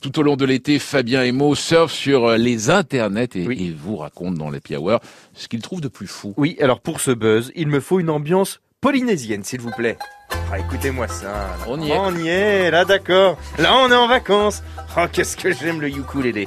[0.00, 3.96] Tout au long de l'été, Fabien Emo surfe sur euh, les internets et, et vous
[3.96, 5.00] raconte dans les Hour
[5.34, 6.34] ce qu'il trouve de plus fou.
[6.36, 9.98] Oui, alors pour ce buzz, il me faut une ambiance polynésienne, s'il vous plaît.
[10.52, 11.24] Ah, écoutez-moi ça.
[11.26, 11.56] là.
[11.66, 11.98] On y est.
[11.98, 13.38] On y est, là, d'accord.
[13.58, 14.62] Là, on est en vacances.
[14.96, 16.46] Oh, qu'est-ce que j'aime le ukulélé.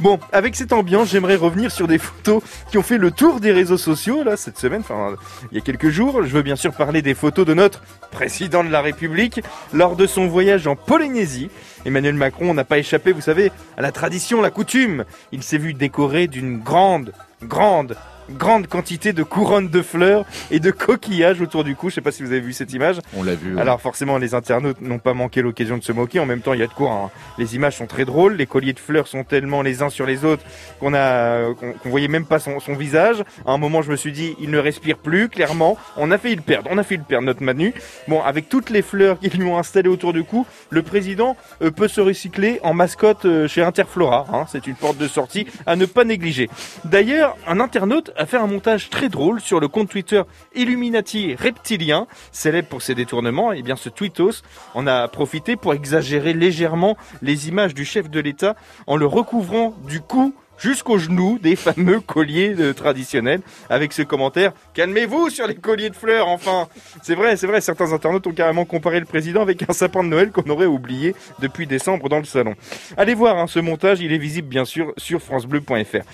[0.00, 3.50] Bon, avec cette ambiance, j'aimerais revenir sur des photos qui ont fait le tour des
[3.50, 5.16] réseaux sociaux, là, cette semaine, enfin,
[5.50, 6.22] il y a quelques jours.
[6.22, 9.40] Je veux bien sûr parler des photos de notre président de la République
[9.72, 11.48] lors de son voyage en Polynésie.
[11.86, 15.06] Emmanuel Macron n'a pas échappé, vous savez, à la tradition, la coutume.
[15.32, 17.96] Il s'est vu décoré d'une grande, grande,
[18.30, 21.90] grande quantité de couronnes de fleurs et de coquillages autour du cou.
[21.90, 22.96] Je sais pas si vous avez vu cette image.
[23.16, 23.54] On l'a vu.
[23.54, 23.60] ouais.
[23.60, 26.18] Alors forcément, les internautes n'ont pas manqué l'occasion de se moquer.
[26.18, 26.90] En même temps, il y a de quoi.
[26.90, 27.10] hein.
[27.38, 28.34] Les images sont très drôles.
[28.34, 30.42] Les colliers de fleurs sont tellement les uns sur les autres
[30.80, 33.22] qu'on a qu'on voyait même pas son, son visage.
[33.46, 35.28] À un moment, je me suis dit, il ne respire plus.
[35.28, 36.68] Clairement, on a failli le perdre.
[36.72, 37.74] On a failli le perdre, notre Manu.
[38.08, 41.70] Bon, avec toutes les fleurs qu'ils lui ont installées autour du cou, le président euh,
[41.70, 44.26] peut se recycler en mascotte euh, chez Interflora.
[44.32, 44.46] hein.
[44.48, 46.50] C'est une porte de sortie à ne pas négliger.
[46.84, 50.22] D'ailleurs, un internaute a fait un montage très drôle sur le compte Twitter
[50.54, 53.52] Illuminati Reptilien, célèbre pour ses détournements.
[53.52, 54.42] Et bien, ce tweetos
[54.74, 59.74] en a profité pour exagérer légèrement les images du chef de l'État en le recouvrant
[59.86, 63.40] du cou jusqu'aux genoux des fameux colliers euh, traditionnels.
[63.68, 66.68] Avec ce commentaire calmez-vous sur les colliers de fleurs enfin!
[67.02, 70.08] C'est vrai c'est vrai certains internautes ont carrément comparé le président avec un sapin de
[70.08, 72.54] Noël qu'on aurait oublié depuis décembre dans le salon.
[72.96, 76.04] Allez voir hein, ce montage il est visible bien sûr sur francebleu.fr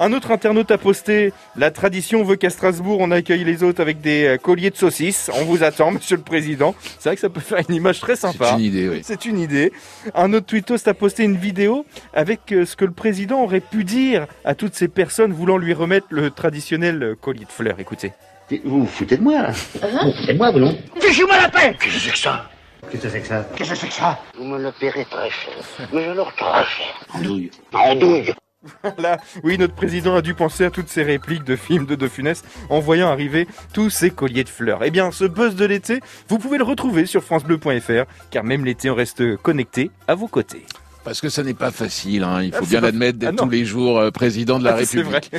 [0.00, 4.00] un autre internaute a posté La tradition veut qu'à Strasbourg, on accueille les autres avec
[4.00, 5.30] des euh, colliers de saucisses.
[5.34, 6.74] On vous attend, monsieur le président.
[6.98, 8.46] C'est vrai que ça peut faire une image très sympa.
[8.46, 9.00] C'est une idée, oui.
[9.04, 9.72] C'est une idée.
[10.14, 11.84] Un autre tweetos a posté une vidéo
[12.14, 15.74] avec euh, ce que le président aurait pu dire à toutes ces personnes voulant lui
[15.74, 17.78] remettre le traditionnel euh, collier de fleurs.
[17.78, 18.12] Écoutez.
[18.64, 21.76] Vous vous foutez de moi, là Vous foutez de moi, vous non Fichez-moi la paix
[21.78, 22.50] Qu'est-ce que c'est que ça
[22.90, 25.28] Qu'est-ce que c'est que ça Qu'est-ce que c'est que ça Vous me le paierez très
[25.30, 25.52] cher.
[25.92, 27.06] Mais je le très cher.
[27.14, 27.50] Andouille.
[27.74, 28.34] Andouille
[28.98, 32.08] Là, oui, notre président a dû penser à toutes ces répliques de films de De
[32.08, 34.84] Funès en voyant arriver tous ces colliers de fleurs.
[34.84, 38.90] Eh bien, ce buzz de l'été, vous pouvez le retrouver sur francebleu.fr, car même l'été,
[38.90, 40.66] on reste connecté à vos côtés.
[41.02, 42.42] Parce que ça n'est pas facile, hein.
[42.42, 43.44] il Ah, faut bien l'admettre Ah d'être non.
[43.44, 45.30] tous les jours euh, président de la Ah, République.